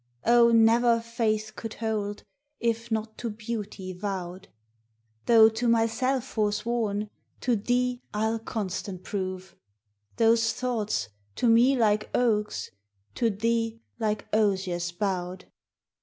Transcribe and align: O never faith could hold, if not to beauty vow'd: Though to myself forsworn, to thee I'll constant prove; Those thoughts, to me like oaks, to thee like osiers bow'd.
O 0.25 0.49
never 0.49 0.99
faith 0.99 1.51
could 1.55 1.75
hold, 1.75 2.23
if 2.59 2.89
not 2.89 3.19
to 3.19 3.29
beauty 3.29 3.93
vow'd: 3.93 4.47
Though 5.27 5.47
to 5.49 5.67
myself 5.67 6.23
forsworn, 6.25 7.11
to 7.41 7.55
thee 7.55 8.01
I'll 8.11 8.39
constant 8.39 9.03
prove; 9.03 9.55
Those 10.17 10.53
thoughts, 10.53 11.09
to 11.35 11.47
me 11.47 11.77
like 11.77 12.09
oaks, 12.15 12.71
to 13.13 13.29
thee 13.29 13.79
like 13.99 14.27
osiers 14.33 14.91
bow'd. 14.91 15.45